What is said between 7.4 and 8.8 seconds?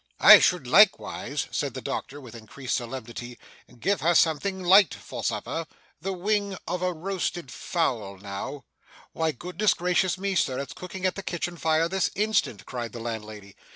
fowl now'